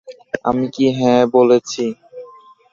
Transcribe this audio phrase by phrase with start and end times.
[0.45, 1.85] আমি কি হ্যাঁ বলেছি?